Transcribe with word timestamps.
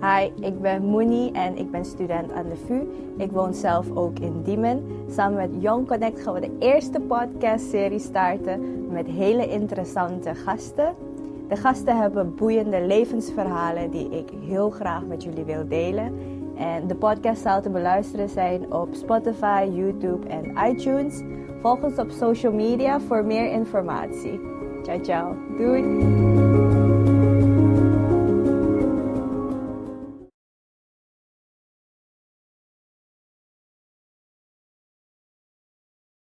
Hi, 0.00 0.44
ik 0.46 0.60
ben 0.60 0.84
Mooney 0.84 1.30
en 1.32 1.56
ik 1.56 1.70
ben 1.70 1.84
student 1.84 2.32
aan 2.32 2.48
de 2.48 2.56
VU. 2.66 2.80
Ik 3.16 3.32
woon 3.32 3.54
zelf 3.54 3.86
ook 3.94 4.18
in 4.18 4.42
Diemen. 4.42 4.82
Samen 5.10 5.36
met 5.36 5.62
Young 5.62 5.88
Connect 5.88 6.20
gaan 6.20 6.34
we 6.34 6.40
de 6.40 6.56
eerste 6.58 7.00
podcastserie 7.00 7.98
starten 7.98 8.86
met 8.90 9.06
hele 9.06 9.48
interessante 9.48 10.34
gasten. 10.34 10.94
De 11.48 11.56
gasten 11.56 11.96
hebben 11.96 12.34
boeiende 12.34 12.86
levensverhalen 12.86 13.90
die 13.90 14.10
ik 14.10 14.28
heel 14.46 14.70
graag 14.70 15.06
met 15.06 15.22
jullie 15.22 15.44
wil 15.44 15.68
delen. 15.68 16.12
En 16.56 16.86
de 16.86 16.94
podcast 16.94 17.42
zal 17.42 17.62
te 17.62 17.70
beluisteren 17.70 18.28
zijn 18.28 18.72
op 18.72 18.88
Spotify, 18.94 19.68
YouTube 19.72 20.28
en 20.28 20.70
iTunes. 20.70 21.22
Volg 21.60 21.82
ons 21.82 21.98
op 21.98 22.10
social 22.10 22.52
media 22.52 23.00
voor 23.00 23.24
meer 23.24 23.50
informatie. 23.50 24.40
Ciao, 24.82 25.00
ciao. 25.00 25.34
Doei! 25.56 26.35